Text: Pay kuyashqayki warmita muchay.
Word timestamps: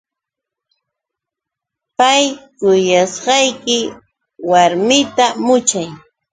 Pay 1.97 2.23
kuyashqayki 2.59 3.79
warmita 4.49 5.25
muchay. 5.45 5.89